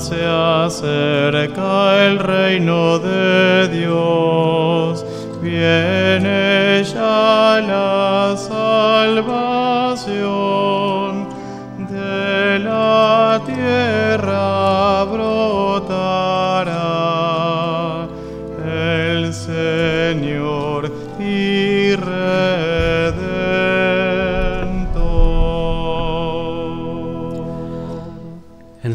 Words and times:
se 0.00 0.24
acerca 0.24 2.06
el 2.06 2.18
reino 2.18 2.98
de 2.98 3.68
Dios, 3.68 5.04
viene 5.42 6.82
ya 6.84 7.60
la 7.60 8.34
salvación 8.36 9.50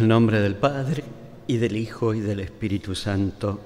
el 0.06 0.10
nombre 0.10 0.40
del 0.40 0.54
Padre, 0.54 1.04
y 1.48 1.58
del 1.58 1.76
Hijo, 1.76 2.14
y 2.14 2.20
del 2.20 2.40
Espíritu 2.40 2.94
Santo. 2.94 3.60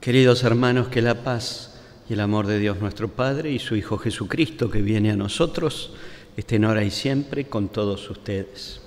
Queridos 0.00 0.42
hermanos, 0.42 0.88
que 0.88 1.00
la 1.00 1.22
paz 1.22 1.80
y 2.08 2.14
el 2.14 2.20
amor 2.20 2.48
de 2.48 2.58
Dios 2.58 2.80
nuestro 2.80 3.06
Padre 3.06 3.52
y 3.52 3.60
su 3.60 3.76
Hijo 3.76 3.96
Jesucristo, 3.96 4.68
que 4.68 4.82
viene 4.82 5.12
a 5.12 5.16
nosotros, 5.16 5.94
estén 6.36 6.64
ahora 6.64 6.82
y 6.82 6.90
siempre 6.90 7.44
con 7.44 7.68
todos 7.68 8.10
ustedes. 8.10 8.80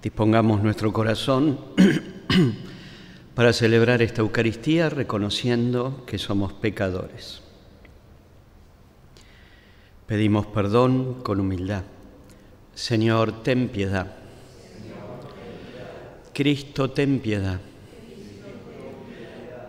Dispongamos 0.00 0.62
nuestro 0.62 0.92
corazón 0.92 1.58
para 3.34 3.52
celebrar 3.52 4.02
esta 4.02 4.20
Eucaristía 4.20 4.88
reconociendo 4.88 6.04
que 6.06 6.16
somos 6.16 6.52
pecadores. 6.52 7.42
Pedimos 10.06 10.46
perdón 10.46 11.22
con 11.24 11.40
humildad. 11.40 11.82
Señor, 12.76 13.42
ten 13.42 13.68
piedad. 13.68 14.23
Cristo, 16.34 16.90
ten 16.90 17.20
piedad. 17.20 17.60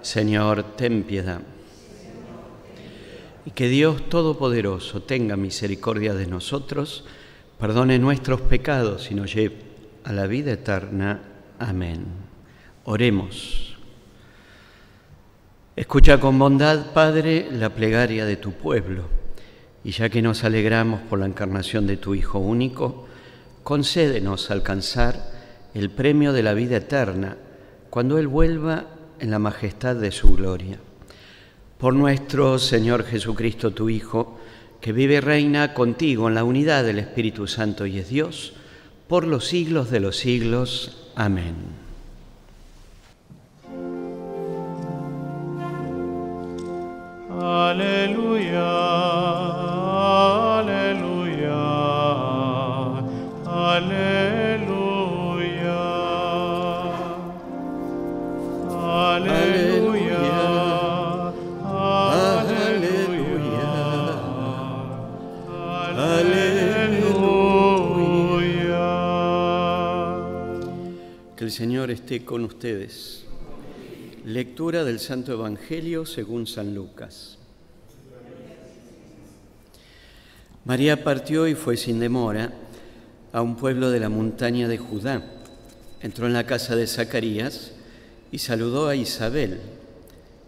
Señor, 0.01 0.75
ten 0.75 1.03
piedad. 1.03 1.41
Y 3.45 3.51
que 3.51 3.69
Dios 3.69 4.09
Todopoderoso 4.09 5.03
tenga 5.03 5.37
misericordia 5.37 6.15
de 6.15 6.25
nosotros, 6.25 7.05
perdone 7.59 7.99
nuestros 7.99 8.41
pecados 8.41 9.11
y 9.11 9.13
nos 9.13 9.31
lleve 9.33 9.57
a 10.03 10.11
la 10.11 10.25
vida 10.25 10.53
eterna. 10.53 11.21
Amén. 11.59 12.03
Oremos. 12.85 13.77
Escucha 15.75 16.19
con 16.19 16.39
bondad, 16.39 16.93
Padre, 16.93 17.49
la 17.51 17.69
plegaria 17.69 18.25
de 18.25 18.37
tu 18.37 18.53
pueblo, 18.53 19.03
y 19.83 19.91
ya 19.91 20.09
que 20.09 20.23
nos 20.23 20.43
alegramos 20.43 21.01
por 21.01 21.19
la 21.19 21.27
encarnación 21.27 21.85
de 21.85 21.97
tu 21.97 22.15
Hijo 22.15 22.39
único, 22.39 23.05
concédenos 23.63 24.49
alcanzar 24.49 25.34
el 25.75 25.91
premio 25.91 26.33
de 26.33 26.41
la 26.41 26.53
vida 26.53 26.77
eterna 26.77 27.37
cuando 27.89 28.17
Él 28.17 28.27
vuelva 28.27 28.85
en 29.19 29.29
la 29.29 29.39
majestad 29.39 29.95
de 29.95 30.11
su 30.11 30.35
gloria. 30.35 30.79
Por 31.77 31.93
nuestro 31.93 32.57
Señor 32.57 33.03
Jesucristo, 33.03 33.71
tu 33.71 33.89
Hijo, 33.89 34.39
que 34.81 34.93
vive 34.93 35.15
y 35.15 35.19
reina 35.19 35.73
contigo 35.73 36.29
en 36.29 36.35
la 36.35 36.43
unidad 36.43 36.83
del 36.83 36.99
Espíritu 36.99 37.47
Santo 37.47 37.85
y 37.85 37.99
es 37.99 38.09
Dios, 38.09 38.53
por 39.07 39.27
los 39.27 39.47
siglos 39.47 39.91
de 39.91 39.99
los 39.99 40.17
siglos. 40.17 41.11
Amén. 41.15 41.84
Esté 71.95 72.25
con 72.25 72.43
ustedes. 72.43 73.23
Lectura 74.25 74.83
del 74.83 74.99
Santo 74.99 75.31
Evangelio 75.31 76.05
según 76.05 76.45
San 76.45 76.75
Lucas. 76.75 77.37
María 80.65 81.03
partió 81.03 81.47
y 81.47 81.55
fue 81.55 81.77
sin 81.77 81.99
demora 81.99 82.53
a 83.31 83.41
un 83.41 83.55
pueblo 83.55 83.91
de 83.91 84.01
la 84.01 84.09
montaña 84.09 84.67
de 84.67 84.77
Judá. 84.77 85.23
Entró 86.01 86.27
en 86.27 86.33
la 86.33 86.45
casa 86.45 86.75
de 86.75 86.85
Zacarías 86.85 87.71
y 88.29 88.39
saludó 88.39 88.89
a 88.89 88.95
Isabel. 88.95 89.61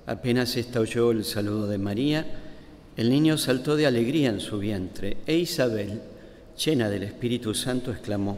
Apenas 0.06 0.58
ésta 0.58 0.82
oyó 0.82 1.12
el 1.12 1.24
saludo 1.24 1.68
de 1.68 1.78
María, 1.78 2.26
el 2.98 3.10
niño 3.10 3.38
saltó 3.38 3.78
de 3.78 3.88
alegría 3.88 4.30
en 4.30 4.42
su 4.42 4.60
vientre 4.60 5.18
e 5.26 5.38
Isabel, 5.38 6.02
llena 6.58 6.90
del 6.90 7.04
Espíritu 7.04 7.54
Santo, 7.54 7.92
exclamó, 7.92 8.38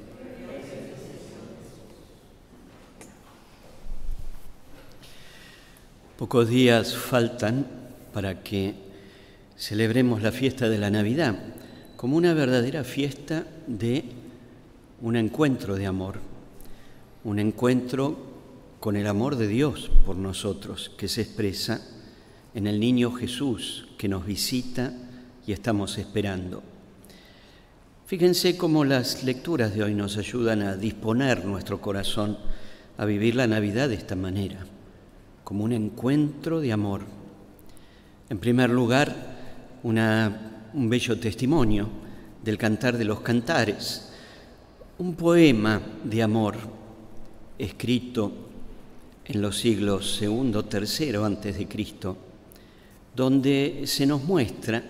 Pocos 6.21 6.49
días 6.49 6.95
faltan 6.95 7.65
para 8.13 8.43
que 8.43 8.75
celebremos 9.57 10.21
la 10.21 10.31
fiesta 10.31 10.69
de 10.69 10.77
la 10.77 10.91
Navidad 10.91 11.35
como 11.97 12.15
una 12.15 12.35
verdadera 12.35 12.83
fiesta 12.83 13.47
de 13.65 14.03
un 15.01 15.15
encuentro 15.15 15.77
de 15.77 15.87
amor, 15.87 16.19
un 17.23 17.39
encuentro 17.39 18.15
con 18.79 18.97
el 18.97 19.07
amor 19.07 19.35
de 19.35 19.47
Dios 19.47 19.89
por 20.05 20.15
nosotros, 20.15 20.91
que 20.95 21.07
se 21.07 21.21
expresa 21.21 21.81
en 22.53 22.67
el 22.67 22.79
niño 22.79 23.11
Jesús 23.13 23.87
que 23.97 24.07
nos 24.07 24.23
visita 24.23 24.93
y 25.47 25.53
estamos 25.53 25.97
esperando. 25.97 26.61
Fíjense 28.05 28.57
cómo 28.57 28.85
las 28.85 29.23
lecturas 29.23 29.73
de 29.73 29.81
hoy 29.81 29.95
nos 29.95 30.17
ayudan 30.17 30.61
a 30.61 30.77
disponer 30.77 31.45
nuestro 31.45 31.81
corazón 31.81 32.37
a 32.99 33.05
vivir 33.05 33.33
la 33.33 33.47
Navidad 33.47 33.89
de 33.89 33.95
esta 33.95 34.15
manera, 34.15 34.67
como 35.51 35.65
un 35.65 35.73
encuentro 35.73 36.61
de 36.61 36.71
amor. 36.71 37.01
En 38.29 38.39
primer 38.39 38.69
lugar, 38.69 39.13
un 39.83 40.89
bello 40.89 41.19
testimonio 41.19 41.89
del 42.41 42.57
Cantar 42.57 42.97
de 42.97 43.03
los 43.03 43.19
Cantares, 43.19 44.13
un 44.99 45.13
poema 45.15 45.81
de 46.05 46.23
amor 46.23 46.55
escrito 47.57 48.31
en 49.25 49.41
los 49.41 49.59
siglos 49.59 50.15
segundo, 50.15 50.63
tercero 50.63 51.25
antes 51.25 51.57
de 51.57 51.67
Cristo, 51.67 52.15
donde 53.13 53.81
se 53.87 54.05
nos 54.05 54.23
muestra 54.23 54.81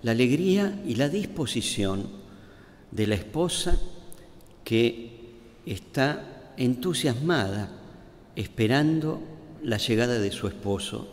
la 0.00 0.12
alegría 0.12 0.80
y 0.86 0.94
la 0.94 1.10
disposición 1.10 2.08
de 2.90 3.06
la 3.06 3.16
esposa 3.16 3.78
que 4.64 5.10
está 5.66 6.54
entusiasmada 6.56 7.68
esperando 8.34 9.35
la 9.62 9.78
llegada 9.78 10.18
de 10.18 10.32
su 10.32 10.48
esposo, 10.48 11.08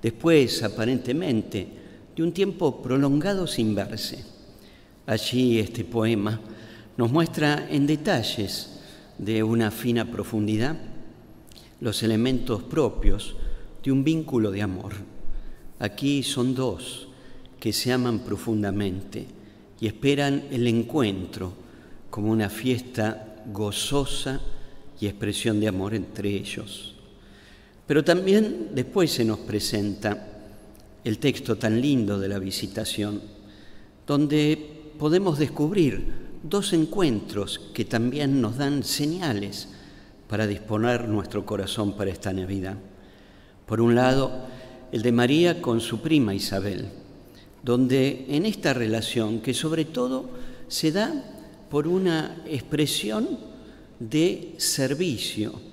después 0.00 0.62
aparentemente 0.62 1.66
de 2.14 2.22
un 2.22 2.32
tiempo 2.32 2.82
prolongado 2.82 3.46
sin 3.46 3.74
verse. 3.74 4.24
Allí 5.06 5.58
este 5.58 5.84
poema 5.84 6.40
nos 6.96 7.10
muestra 7.10 7.68
en 7.70 7.86
detalles 7.86 8.80
de 9.18 9.42
una 9.42 9.70
fina 9.70 10.10
profundidad 10.10 10.76
los 11.80 12.02
elementos 12.02 12.62
propios 12.62 13.34
de 13.82 13.90
un 13.90 14.04
vínculo 14.04 14.50
de 14.50 14.62
amor. 14.62 14.92
Aquí 15.80 16.22
son 16.22 16.54
dos 16.54 17.08
que 17.58 17.72
se 17.72 17.92
aman 17.92 18.20
profundamente 18.20 19.26
y 19.80 19.88
esperan 19.88 20.44
el 20.52 20.66
encuentro 20.68 21.52
como 22.08 22.30
una 22.30 22.48
fiesta 22.48 23.42
gozosa 23.52 24.40
y 25.00 25.06
expresión 25.06 25.58
de 25.58 25.66
amor 25.66 25.94
entre 25.94 26.30
ellos. 26.30 26.94
Pero 27.86 28.04
también 28.04 28.70
después 28.74 29.10
se 29.10 29.24
nos 29.24 29.38
presenta 29.40 30.28
el 31.04 31.18
texto 31.18 31.56
tan 31.56 31.80
lindo 31.80 32.18
de 32.18 32.28
la 32.28 32.38
visitación, 32.38 33.20
donde 34.06 34.92
podemos 34.98 35.38
descubrir 35.38 36.12
dos 36.42 36.72
encuentros 36.72 37.58
que 37.74 37.84
también 37.84 38.40
nos 38.40 38.56
dan 38.56 38.82
señales 38.84 39.68
para 40.28 40.46
disponer 40.46 41.08
nuestro 41.08 41.44
corazón 41.44 41.96
para 41.96 42.10
esta 42.10 42.32
Navidad. 42.32 42.76
Por 43.66 43.80
un 43.80 43.94
lado, 43.94 44.46
el 44.92 45.02
de 45.02 45.12
María 45.12 45.60
con 45.60 45.80
su 45.80 46.00
prima 46.00 46.34
Isabel, 46.34 46.88
donde 47.62 48.26
en 48.28 48.46
esta 48.46 48.74
relación, 48.74 49.40
que 49.40 49.54
sobre 49.54 49.84
todo 49.84 50.30
se 50.68 50.92
da 50.92 51.24
por 51.70 51.88
una 51.88 52.42
expresión 52.46 53.38
de 53.98 54.54
servicio, 54.58 55.71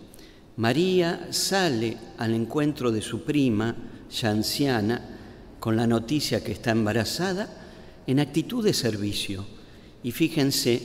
María 0.60 1.30
sale 1.32 1.96
al 2.18 2.34
encuentro 2.34 2.92
de 2.92 3.02
su 3.02 3.24
prima, 3.24 3.74
ya 4.12 4.30
anciana, 4.30 5.02
con 5.58 5.78
la 5.78 5.88
noticia 5.88 6.44
que 6.44 6.52
está 6.52 6.72
embarazada, 6.72 7.48
en 8.06 8.20
actitud 8.20 8.62
de 8.62 8.74
servicio. 8.74 9.46
Y 10.04 10.12
fíjense, 10.12 10.82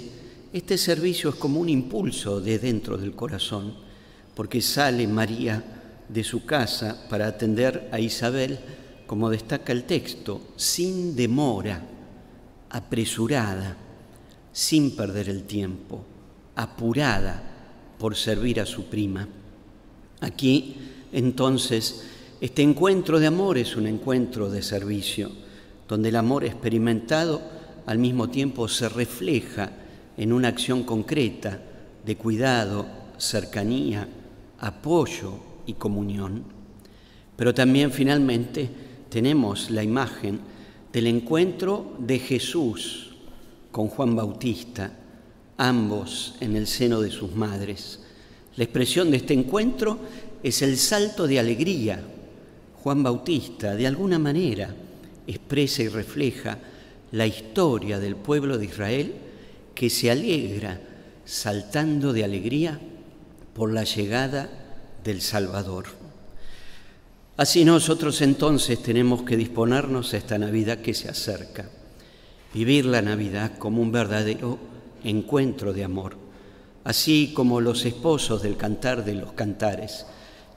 este 0.52 0.78
servicio 0.78 1.30
es 1.30 1.34
como 1.34 1.58
un 1.58 1.68
impulso 1.68 2.40
de 2.40 2.60
dentro 2.60 2.96
del 2.96 3.16
corazón, 3.16 3.74
porque 4.36 4.62
sale 4.62 5.08
María 5.08 5.64
de 6.08 6.22
su 6.22 6.44
casa 6.44 7.08
para 7.10 7.26
atender 7.26 7.88
a 7.90 7.98
Isabel, 7.98 8.60
como 9.08 9.28
destaca 9.28 9.72
el 9.72 9.82
texto, 9.82 10.40
sin 10.54 11.16
demora, 11.16 11.82
apresurada, 12.70 13.76
sin 14.52 14.94
perder 14.94 15.28
el 15.28 15.42
tiempo, 15.42 16.04
apurada 16.54 17.42
por 17.98 18.14
servir 18.14 18.60
a 18.60 18.66
su 18.66 18.84
prima. 18.84 19.26
Aquí, 20.20 20.76
entonces, 21.12 22.04
este 22.40 22.62
encuentro 22.62 23.20
de 23.20 23.26
amor 23.26 23.58
es 23.58 23.76
un 23.76 23.86
encuentro 23.86 24.50
de 24.50 24.62
servicio, 24.62 25.30
donde 25.88 26.10
el 26.10 26.16
amor 26.16 26.44
experimentado 26.44 27.40
al 27.86 27.98
mismo 27.98 28.28
tiempo 28.28 28.68
se 28.68 28.88
refleja 28.88 29.70
en 30.16 30.32
una 30.32 30.48
acción 30.48 30.84
concreta 30.84 31.60
de 32.04 32.16
cuidado, 32.16 32.86
cercanía, 33.18 34.08
apoyo 34.58 35.34
y 35.66 35.74
comunión. 35.74 36.44
Pero 37.36 37.54
también 37.54 37.90
finalmente 37.90 38.68
tenemos 39.08 39.70
la 39.70 39.82
imagen 39.82 40.40
del 40.92 41.06
encuentro 41.06 41.96
de 41.98 42.18
Jesús 42.18 43.16
con 43.72 43.88
Juan 43.88 44.14
Bautista, 44.14 44.92
ambos 45.56 46.36
en 46.40 46.56
el 46.56 46.66
seno 46.66 47.00
de 47.00 47.10
sus 47.10 47.34
madres. 47.34 48.03
La 48.56 48.64
expresión 48.64 49.10
de 49.10 49.18
este 49.18 49.34
encuentro 49.34 49.98
es 50.42 50.62
el 50.62 50.76
salto 50.76 51.26
de 51.26 51.40
alegría. 51.40 52.02
Juan 52.82 53.02
Bautista, 53.02 53.74
de 53.74 53.86
alguna 53.86 54.18
manera, 54.18 54.74
expresa 55.26 55.82
y 55.82 55.88
refleja 55.88 56.58
la 57.12 57.26
historia 57.26 57.98
del 57.98 58.16
pueblo 58.16 58.58
de 58.58 58.66
Israel 58.66 59.14
que 59.74 59.90
se 59.90 60.10
alegra 60.10 60.80
saltando 61.24 62.12
de 62.12 62.24
alegría 62.24 62.78
por 63.54 63.72
la 63.72 63.84
llegada 63.84 64.50
del 65.02 65.20
Salvador. 65.20 65.86
Así 67.36 67.64
nosotros 67.64 68.20
entonces 68.22 68.82
tenemos 68.82 69.22
que 69.22 69.36
disponernos 69.36 70.14
a 70.14 70.18
esta 70.18 70.38
Navidad 70.38 70.78
que 70.78 70.94
se 70.94 71.08
acerca, 71.08 71.68
vivir 72.52 72.84
la 72.84 73.02
Navidad 73.02 73.58
como 73.58 73.82
un 73.82 73.90
verdadero 73.90 74.58
encuentro 75.02 75.72
de 75.72 75.84
amor, 75.84 76.16
así 76.84 77.32
como 77.34 77.60
los 77.60 77.84
esposos 77.84 78.42
del 78.42 78.56
cantar 78.56 79.04
de 79.04 79.14
los 79.14 79.32
cantares, 79.32 80.06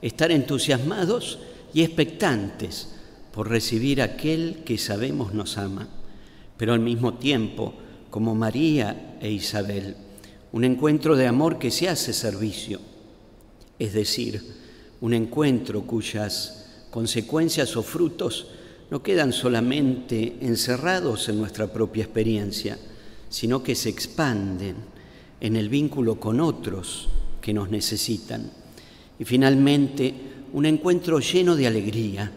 estar 0.02 0.30
entusiasmados 0.30 1.38
y 1.74 1.82
expectantes 1.82 2.88
por 3.32 3.48
recibir 3.48 4.02
aquel 4.02 4.62
que 4.64 4.78
sabemos 4.78 5.32
nos 5.34 5.58
ama, 5.58 5.88
pero 6.56 6.74
al 6.74 6.80
mismo 6.80 7.14
tiempo, 7.14 7.74
como 8.10 8.34
María 8.34 9.16
e 9.20 9.30
Isabel, 9.30 9.96
un 10.52 10.64
encuentro 10.64 11.16
de 11.16 11.26
amor 11.26 11.58
que 11.58 11.70
se 11.70 11.88
hace 11.88 12.12
servicio, 12.12 12.80
es 13.78 13.92
decir, 13.92 14.42
un 15.00 15.14
encuentro 15.14 15.82
cuyas 15.82 16.66
consecuencias 16.90 17.76
o 17.76 17.82
frutos 17.82 18.48
no 18.90 19.02
quedan 19.02 19.32
solamente 19.32 20.38
encerrados 20.40 21.28
en 21.28 21.38
nuestra 21.38 21.72
propia 21.72 22.04
experiencia, 22.04 22.78
sino 23.28 23.62
que 23.62 23.74
se 23.74 23.90
expanden 23.90 24.76
en 25.40 25.56
el 25.56 25.68
vínculo 25.68 26.18
con 26.18 26.40
otros 26.40 27.08
que 27.40 27.52
nos 27.52 27.70
necesitan. 27.70 28.50
Y 29.18 29.24
finalmente, 29.24 30.14
un 30.52 30.66
encuentro 30.66 31.20
lleno 31.20 31.56
de 31.56 31.66
alegría. 31.66 32.30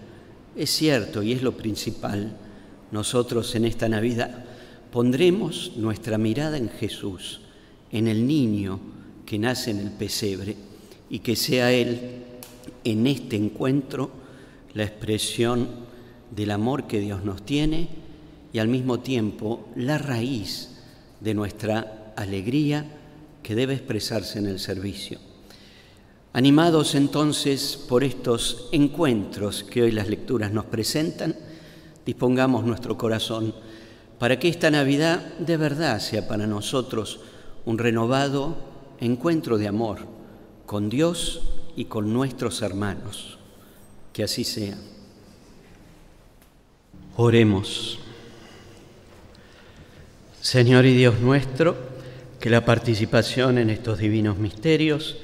Es 0.56 0.70
cierto, 0.70 1.24
y 1.24 1.32
es 1.34 1.42
lo 1.42 1.56
principal, 1.56 2.38
nosotros 2.92 3.56
en 3.56 3.66
esta 3.66 3.88
Navidad 3.88 4.46
pondremos 4.92 5.74
nuestra 5.78 6.18
mirada 6.18 6.58
en 6.58 6.70
Jesús, 6.70 7.42
en 7.92 8.08
el 8.08 8.28
niño 8.28 8.80
que 9.26 9.40
nace 9.40 9.72
en 9.72 9.80
el 9.80 9.92
pesebre, 9.92 10.56
y 11.10 11.20
que 11.20 11.36
sea 11.36 11.72
Él 11.72 12.00
en 12.84 13.08
este 13.08 13.36
encuentro 13.36 14.12
la 14.74 14.84
expresión 14.84 15.68
del 16.36 16.52
amor 16.52 16.88
que 16.88 17.00
Dios 17.00 17.24
nos 17.24 17.44
tiene 17.46 17.90
y 18.54 18.60
al 18.60 18.68
mismo 18.68 19.00
tiempo 19.00 19.68
la 19.76 19.98
raíz 19.98 20.70
de 21.20 21.34
nuestra 21.34 22.01
alegría 22.22 22.86
que 23.44 23.56
debe 23.56 23.74
expresarse 23.74 24.40
en 24.40 24.48
el 24.48 24.60
servicio. 24.60 25.20
Animados 26.34 26.96
entonces 26.96 27.78
por 27.90 28.04
estos 28.04 28.70
encuentros 28.72 29.64
que 29.64 29.84
hoy 29.84 29.92
las 29.92 30.08
lecturas 30.08 30.52
nos 30.52 30.66
presentan, 30.66 31.36
dispongamos 32.06 32.64
nuestro 32.64 32.98
corazón 32.98 33.54
para 34.18 34.40
que 34.40 34.48
esta 34.48 34.72
Navidad 34.72 35.38
de 35.40 35.58
verdad 35.58 36.00
sea 36.00 36.28
para 36.28 36.48
nosotros 36.48 37.20
un 37.66 37.78
renovado 37.78 38.56
encuentro 39.00 39.58
de 39.58 39.68
amor 39.68 40.00
con 40.66 40.90
Dios 40.90 41.42
y 41.76 41.86
con 41.86 42.14
nuestros 42.14 42.62
hermanos. 42.62 43.38
Que 44.14 44.24
así 44.24 44.44
sea. 44.44 44.78
Oremos. 47.18 48.00
Señor 50.42 50.86
y 50.86 50.96
Dios 50.96 51.20
nuestro, 51.20 51.91
que 52.42 52.50
la 52.50 52.66
participación 52.66 53.60
en 53.60 53.70
estos 53.70 54.00
divinos 54.00 54.40
misterios 54.40 55.16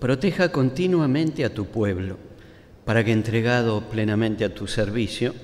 proteja 0.00 0.50
continuamente 0.50 1.44
a 1.44 1.54
tu 1.54 1.66
pueblo, 1.66 2.18
para 2.84 3.04
que 3.04 3.12
entregado 3.12 3.82
plenamente 3.82 4.44
a 4.44 4.52
tu 4.52 4.66
servicio, 4.66 5.34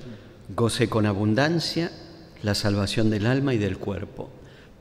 goce 0.53 0.89
con 0.89 1.05
abundancia 1.05 1.89
la 2.43 2.53
salvación 2.53 3.09
del 3.09 3.27
alma 3.27 3.53
y 3.53 3.57
del 3.57 3.77
cuerpo. 3.77 4.29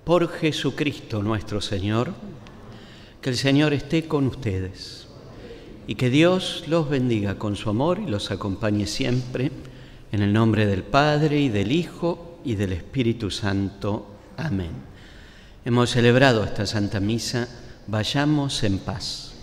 Por 0.03 0.29
Jesucristo 0.29 1.23
nuestro 1.23 1.61
Señor, 1.61 2.13
que 3.21 3.31
el 3.31 3.37
Señor 3.37 3.73
esté 3.73 4.09
con 4.09 4.27
ustedes 4.27 5.07
y 5.87 5.95
que 5.95 6.11
Dios 6.11 6.65
los 6.67 6.91
bendiga 6.91 7.37
con 7.37 7.55
su 7.55 7.71
amor 7.71 8.01
y 8.05 8.11
los 8.11 8.33
acompañe 8.33 8.89
siempre, 8.89 9.53
en 10.11 10.21
el 10.21 10.33
nombre 10.33 10.67
del 10.67 10.83
Padre 10.83 11.41
y 11.41 11.49
del 11.49 11.71
Hijo 11.71 12.41
y 12.45 12.57
del 12.57 12.73
Espíritu 12.73 13.31
Santo. 13.31 14.09
Amén. 14.37 14.94
Hemos 15.67 15.91
celebrado 15.91 16.45
esta 16.45 16.67
Santa 16.67 17.01
Misa, 17.01 17.49
vayamos 17.87 18.63
en 18.65 18.79
paz. 18.79 19.34